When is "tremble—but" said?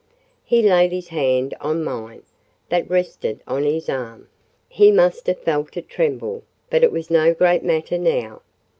5.89-6.81